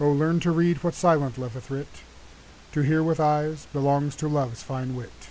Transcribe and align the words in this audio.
learn 0.07 0.39
to 0.41 0.49
read 0.51 0.83
what 0.83 0.93
silent 0.95 1.37
love 1.37 1.53
hath 1.53 1.69
writ: 1.69 1.87
To 2.71 2.81
hear 2.81 3.03
with 3.03 3.19
eyes 3.19 3.67
belongs 3.71 4.15
to 4.15 4.27
love's 4.27 4.63
fine 4.63 4.99